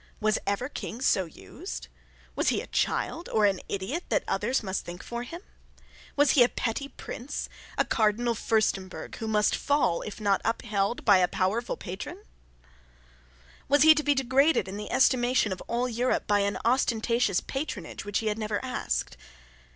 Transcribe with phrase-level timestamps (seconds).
[0.19, 1.87] Was ever King so used?
[2.35, 5.41] Was he a child, or an idiot, that others must think for him?
[6.15, 11.19] Was he a petty prince, a Cardinal Furstemburg, who must fall if not upheld by
[11.19, 12.23] a powerful patron?
[13.69, 18.03] Was he to be degraded in the estimation of all Europe, by an ostentatious patronage
[18.03, 19.17] which he had never asked?